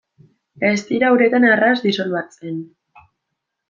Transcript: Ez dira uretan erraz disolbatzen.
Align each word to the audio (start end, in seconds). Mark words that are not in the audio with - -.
Ez 0.69 0.73
dira 0.87 1.13
uretan 1.17 1.47
erraz 1.51 1.77
disolbatzen. 1.87 2.61